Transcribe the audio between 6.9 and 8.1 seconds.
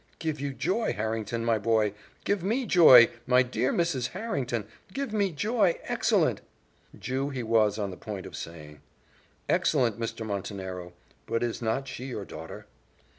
(Jew, he was on the